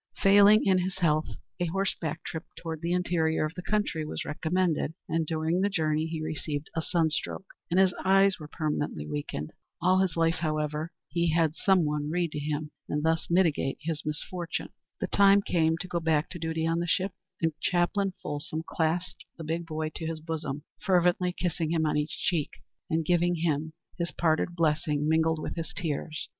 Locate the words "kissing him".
21.31-21.85